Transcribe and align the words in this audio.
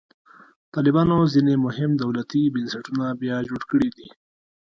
طالبانو 0.73 1.17
ځینې 1.33 1.53
مهم 1.65 1.91
دولتي 2.01 2.41
بنسټونه 2.55 3.05
بیا 3.21 3.37
جوړ 3.49 3.61
کړي 3.71 3.89
دي. 3.97 4.07